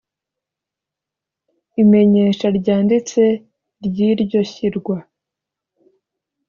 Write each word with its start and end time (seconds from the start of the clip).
Imenyesha 1.81 2.47
ryanditse 2.59 3.21
ry 3.85 3.97
iryo 4.11 4.41
shyirwa 4.51 4.97